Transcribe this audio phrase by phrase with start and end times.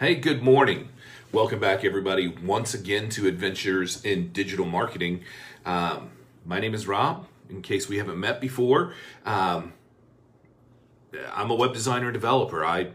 [0.00, 0.88] Hey, good morning.
[1.32, 5.22] Welcome back, everybody, once again to Adventures in Digital Marketing.
[5.64, 6.10] Um,
[6.44, 8.94] my name is Rob, in case we haven't met before.
[9.24, 9.74] Um,
[11.32, 12.64] I'm a web designer and developer.
[12.64, 12.88] I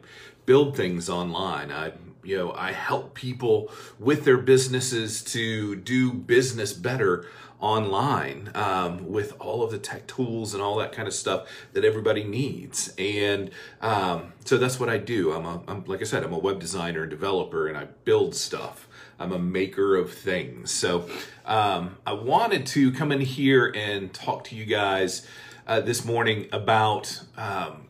[0.46, 1.72] build things online.
[1.72, 1.94] I
[2.28, 7.26] you know, I help people with their businesses to do business better
[7.62, 11.86] online um, with all of the tech tools and all that kind of stuff that
[11.86, 12.94] everybody needs.
[12.98, 15.32] And um, so that's what I do.
[15.32, 18.36] I'm a, I'm, like I said, I'm a web designer and developer, and I build
[18.36, 18.90] stuff.
[19.18, 20.70] I'm a maker of things.
[20.70, 21.10] So
[21.46, 25.26] um, I wanted to come in here and talk to you guys
[25.66, 27.87] uh, this morning about um,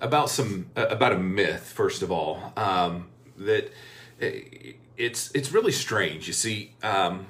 [0.00, 3.72] about some uh, about a myth first of all um, that
[4.96, 6.26] it's it's really strange.
[6.26, 7.26] You see, um,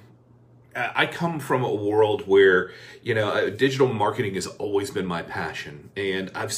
[0.74, 2.70] I come from a world where
[3.02, 6.54] you know uh, digital marketing has always been my passion, and I've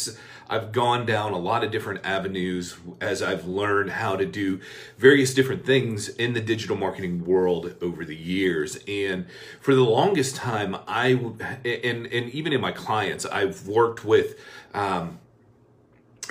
[0.51, 4.61] I've gone down a lot of different avenues as I've learned how to do
[4.99, 8.79] various different things in the digital marketing world over the years.
[8.87, 9.27] And
[9.60, 11.09] for the longest time, I
[11.65, 14.38] and and even in my clients, I've worked with.
[14.75, 15.21] Um,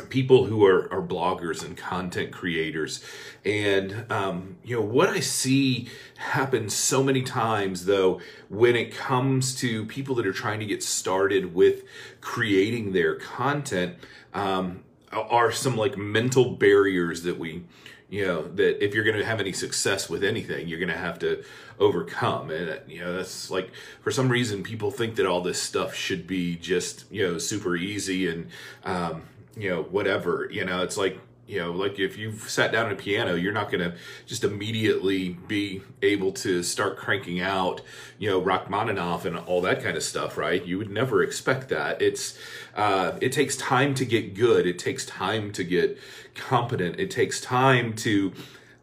[0.10, 3.04] people who are, are bloggers and content creators.
[3.46, 9.56] And um, you know what i see happen so many times though when it comes
[9.56, 11.84] to people that are trying to get started with
[12.20, 13.96] creating their content
[14.34, 17.64] um, are some like mental barriers that we
[18.10, 20.98] you know that if you're going to have any success with anything you're going to
[20.98, 21.44] have to
[21.80, 22.50] overcome.
[22.50, 26.28] And you know that's like for some reason people think that all this stuff should
[26.28, 28.50] be just you know super easy and
[28.84, 29.24] um,
[29.58, 32.92] you know, whatever, you know, it's like, you know, like if you've sat down at
[32.92, 37.82] a piano, you're not going to just immediately be able to start cranking out,
[38.20, 40.64] you know, Rachmaninoff and all that kind of stuff, right?
[40.66, 42.02] You would never expect that.
[42.02, 42.38] It's,
[42.76, 44.68] uh, it takes time to get good.
[44.68, 45.98] It takes time to get
[46.36, 47.00] competent.
[47.00, 48.34] It takes time to,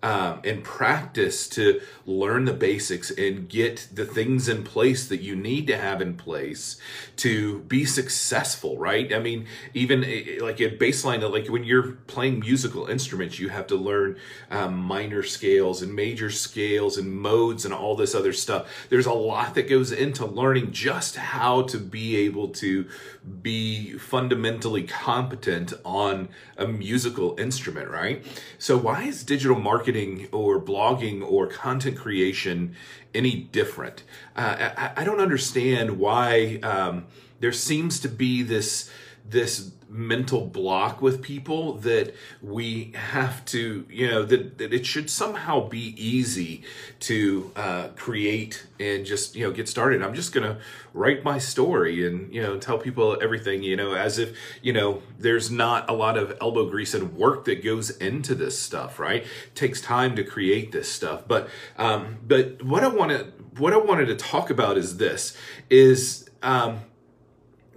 [0.05, 5.35] um, and practice to learn the basics and get the things in place that you
[5.35, 6.77] need to have in place
[7.17, 9.15] to be successful, right?
[9.15, 13.49] I mean, even eh, eh, like a baseline, like when you're playing musical instruments, you
[13.49, 14.19] have to learn
[14.51, 18.69] um, minor scales and major scales and modes and all this other stuff.
[18.91, 22.87] There's a lot that goes into learning just how to be able to
[23.41, 26.29] be fundamentally competent on
[26.59, 28.23] a musical instrument, right?
[28.59, 29.94] So, why is digital marketing?
[29.95, 32.75] Marketing or blogging or content creation
[33.15, 34.03] any different.
[34.37, 37.07] Uh, I, I, don't understand why um,
[37.39, 38.91] there seems to be this
[39.27, 42.13] this mental block with people that
[42.43, 46.63] we have to, you know, that, that it should somehow be easy
[46.99, 50.03] to uh, create and just, you know, get started.
[50.03, 50.61] I'm just going to
[50.93, 55.01] write my story and, you know, tell people everything, you know, as if, you know,
[55.19, 59.23] there's not a lot of elbow grease and work that goes into this stuff, right?
[59.23, 61.23] It takes time to create this stuff.
[61.29, 61.49] But,
[61.79, 65.37] um, but what I want to, what I wanted to talk about is this,
[65.71, 66.81] is, um,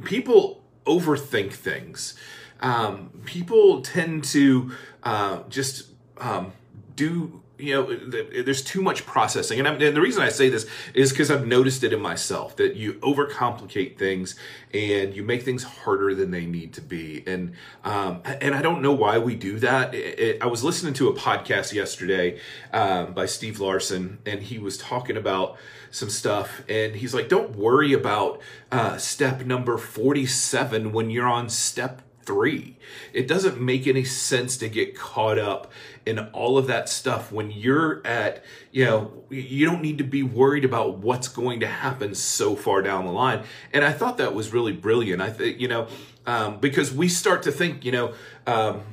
[0.04, 0.57] people
[0.88, 2.16] overthink things.
[2.62, 4.72] Um, people tend to
[5.04, 6.54] uh, just um,
[6.96, 7.96] do you know
[8.44, 9.60] there's too much processing.
[9.60, 12.76] And, and the reason i say this is because i've noticed it in myself that
[12.76, 14.36] you overcomplicate things
[14.74, 17.24] and you make things harder than they need to be.
[17.26, 17.54] And
[17.84, 19.94] um, and i don't know why we do that.
[19.94, 22.40] It, it, i was listening to a podcast yesterday
[22.74, 25.58] um, by steve larsen and he was talking about
[25.92, 28.42] some stuff and he's like don't worry about
[28.72, 32.76] uh, step number 47 when you're on step three.
[33.14, 35.72] It doesn't make any sense to get caught up
[36.06, 40.22] in all of that stuff when you're at, you know, you don't need to be
[40.24, 43.44] worried about what's going to happen so far down the line.
[43.74, 45.22] And I thought that was really brilliant.
[45.22, 45.88] I think, you know,
[46.26, 48.14] um, because we start to think, you know,
[48.46, 48.84] um,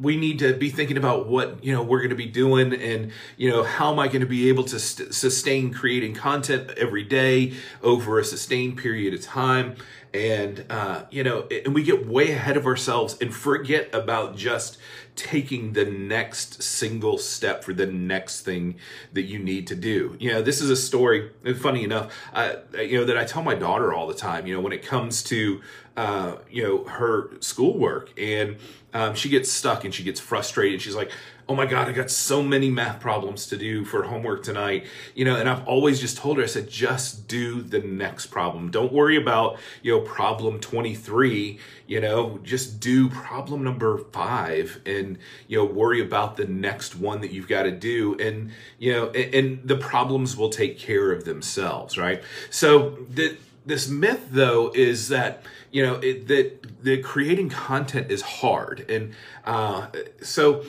[0.00, 3.10] we need to be thinking about what you know we're going to be doing and
[3.36, 7.02] you know how am i going to be able to st- sustain creating content every
[7.02, 7.52] day
[7.82, 9.74] over a sustained period of time
[10.14, 14.78] and uh, you know and we get way ahead of ourselves and forget about just
[15.16, 18.76] taking the next single step for the next thing
[19.12, 22.98] that you need to do you know this is a story funny enough uh, you
[22.98, 25.60] know that i tell my daughter all the time you know when it comes to
[25.96, 28.56] uh, you know her schoolwork and
[28.94, 31.10] um, she gets stuck and she gets frustrated she's like
[31.48, 34.86] oh my God, I got so many math problems to do for homework tonight.
[35.14, 38.70] You know, and I've always just told her, I said, just do the next problem.
[38.70, 45.18] Don't worry about, you know, problem 23, you know, just do problem number five and,
[45.46, 48.16] you know, worry about the next one that you've got to do.
[48.18, 52.22] And, you know, and, and the problems will take care of themselves, right?
[52.50, 53.36] So the,
[53.68, 59.14] this myth though is that you know it, that that creating content is hard, and
[59.44, 59.88] uh,
[60.22, 60.64] so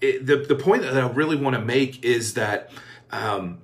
[0.00, 2.70] it, the the point that I really want to make is that.
[3.10, 3.58] Um,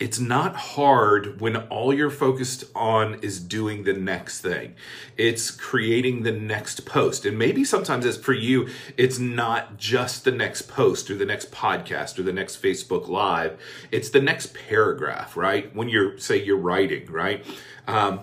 [0.00, 4.74] it's not hard when all you're focused on is doing the next thing.
[5.16, 7.24] It's creating the next post.
[7.24, 11.52] And maybe sometimes as for you, it's not just the next post or the next
[11.52, 13.58] podcast or the next Facebook live.
[13.92, 15.74] It's the next paragraph, right?
[15.74, 17.44] When you're, say you're writing, right?
[17.86, 18.20] Um,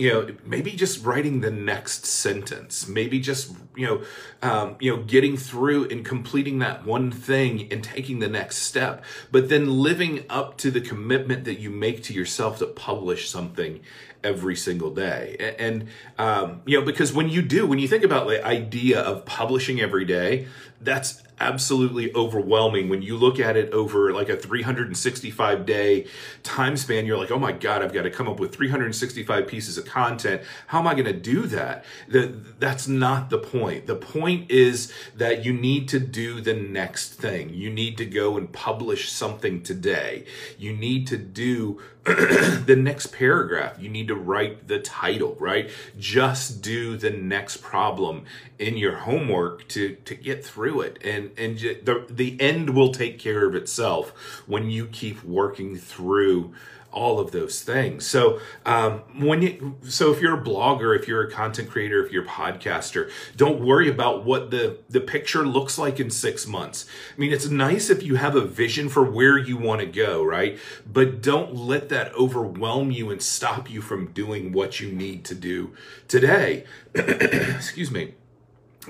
[0.00, 4.02] you know maybe just writing the next sentence maybe just you know
[4.42, 9.04] um, you know getting through and completing that one thing and taking the next step
[9.30, 13.80] but then living up to the commitment that you make to yourself to publish something
[14.22, 15.54] every single day.
[15.58, 15.88] And
[16.18, 19.80] um, you know because when you do when you think about the idea of publishing
[19.80, 20.46] every day
[20.80, 22.88] that's absolutely overwhelming.
[22.88, 26.06] When you look at it over like a 365 day
[26.42, 29.78] time span you're like oh my god i've got to come up with 365 pieces
[29.78, 30.42] of content.
[30.68, 31.84] How am i going to do that?
[32.08, 33.86] That's not the point.
[33.86, 37.50] The point is that you need to do the next thing.
[37.50, 40.26] You need to go and publish something today.
[40.58, 43.80] You need to do the next paragraph.
[43.80, 45.70] You need to write the title right?
[45.98, 48.24] Just do the next problem
[48.58, 50.98] in your homework to to get through it.
[51.04, 54.10] And and the the end will take care of itself
[54.46, 56.52] when you keep working through
[56.92, 58.06] all of those things.
[58.06, 62.12] So um, when you, so if you're a blogger, if you're a content creator, if
[62.12, 66.86] you're a podcaster, don't worry about what the the picture looks like in six months.
[67.14, 70.22] I mean, it's nice if you have a vision for where you want to go,
[70.24, 70.58] right?
[70.90, 75.34] But don't let that overwhelm you and stop you from doing what you need to
[75.34, 75.74] do
[76.08, 76.64] today.
[76.94, 78.14] Excuse me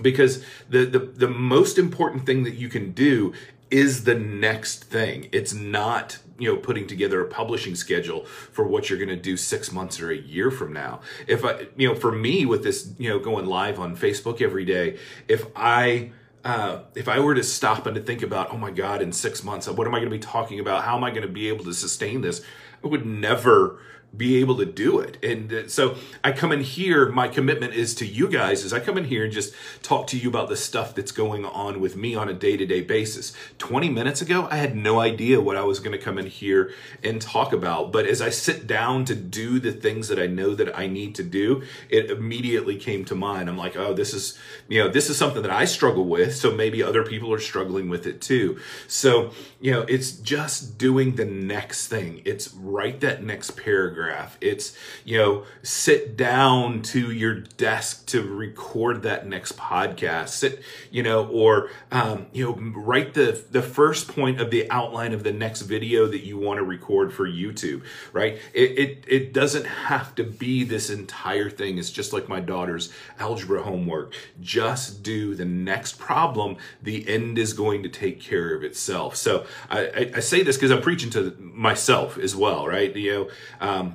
[0.01, 3.33] because the, the the most important thing that you can do
[3.71, 5.29] is the next thing.
[5.33, 9.37] It's not, you know, putting together a publishing schedule for what you're going to do
[9.37, 11.01] six months or a year from now.
[11.29, 14.65] If I, you know, for me with this, you know, going live on Facebook every
[14.65, 14.99] day,
[15.29, 16.11] if I,
[16.45, 19.45] uh, if I were to stop and to think about, oh my God, in six
[19.45, 20.83] months, what am I going to be talking about?
[20.83, 22.43] How am I going to be able to sustain this?
[22.83, 23.79] I would never
[24.17, 25.23] be able to do it.
[25.23, 28.81] And uh, so I come in here, my commitment is to you guys is I
[28.81, 31.97] come in here and just talk to you about the stuff that's going on with
[31.97, 33.33] me on a day-to-day basis.
[33.59, 36.73] 20 minutes ago, I had no idea what I was going to come in here
[37.05, 37.93] and talk about.
[37.93, 41.15] But as I sit down to do the things that I know that I need
[41.17, 43.49] to do, it immediately came to mind.
[43.49, 44.37] I'm like, oh, this is,
[44.69, 46.35] you know, this is something that I struggle with.
[46.35, 48.59] So maybe other people are struggling with it too.
[48.89, 49.31] So,
[49.61, 52.23] you know, it's just doing the next thing.
[52.25, 54.39] It's write that next paragraph paragraph.
[54.41, 60.31] It's, you know, sit down to your desk to record that next podcast.
[60.31, 65.13] Sit, you know, or, um, you know, write the, the first point of the outline
[65.13, 67.83] of the next video that you want to record for YouTube,
[68.13, 68.39] right?
[68.55, 71.79] It, it, it doesn't have to be this entire thing.
[71.79, 74.15] It's just like my daughter's algebra homework.
[74.41, 76.57] Just do the next problem.
[76.83, 79.17] The end is going to take care of itself.
[79.17, 82.95] So I, I, I say this because I'm preaching to myself as well, right?
[82.97, 83.29] You know,
[83.61, 83.90] um,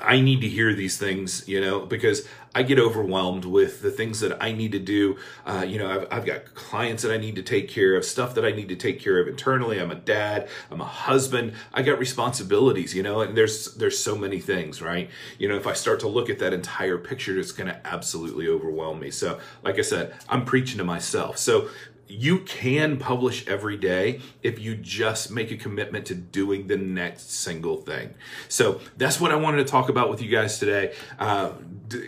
[0.00, 4.20] I need to hear these things, you know, because I get overwhelmed with the things
[4.20, 5.16] that I need to do.
[5.46, 8.34] Uh, you know, I've, I've, got clients that I need to take care of, stuff
[8.34, 9.78] that I need to take care of internally.
[9.78, 11.54] I'm a dad, I'm a husband.
[11.72, 15.10] I got responsibilities, you know, and there's there's so many things, right?
[15.38, 18.48] You know, if I start to look at that entire picture, it's going to absolutely
[18.48, 19.10] overwhelm me.
[19.10, 21.38] So, like I said, I'm preaching to myself.
[21.38, 21.68] So
[22.08, 27.30] you can publish every day if you just make a commitment to doing the next
[27.30, 28.14] single thing.
[28.48, 30.94] So that's what I wanted to talk about with you guys today.
[31.18, 31.52] Uh,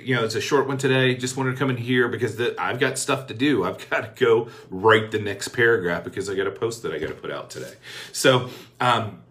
[0.02, 1.14] you know, it's a short one today.
[1.14, 3.64] Just wanted to come in here because the, I've got stuff to do.
[3.64, 6.98] I've got to go write the next paragraph because I got a post that I
[6.98, 7.74] got to put out today.
[8.12, 8.48] So,
[8.80, 9.22] um,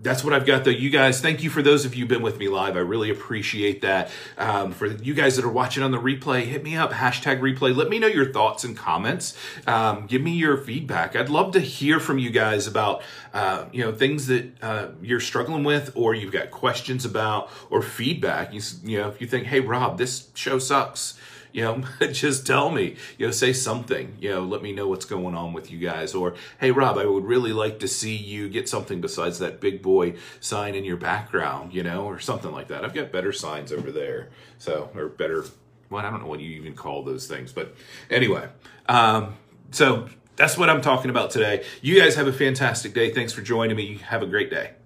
[0.00, 0.70] that's what I've got though.
[0.70, 2.76] You guys, thank you for those of you been with me live.
[2.76, 4.10] I really appreciate that.
[4.36, 7.74] Um, for you guys that are watching on the replay, hit me up, hashtag replay.
[7.74, 9.36] Let me know your thoughts and comments.
[9.66, 11.16] Um, give me your feedback.
[11.16, 13.02] I'd love to hear from you guys about,
[13.34, 17.82] uh, you know, things that uh, you're struggling with or you've got questions about or
[17.82, 18.52] feedback.
[18.52, 21.18] You, you know, if you think, hey, Rob, this show sucks
[21.58, 25.04] you know, just tell me, you know, say something, you know, let me know what's
[25.04, 26.14] going on with you guys.
[26.14, 29.82] Or, hey, Rob, I would really like to see you get something besides that big
[29.82, 32.84] boy sign in your background, you know, or something like that.
[32.84, 34.28] I've got better signs over there.
[34.58, 35.46] So, or better,
[35.90, 37.52] well, I don't know what you even call those things.
[37.52, 37.74] But
[38.08, 38.48] anyway,
[38.88, 39.34] um,
[39.72, 41.64] so that's what I'm talking about today.
[41.82, 43.12] You guys have a fantastic day.
[43.12, 43.96] Thanks for joining me.
[43.96, 44.77] Have a great day.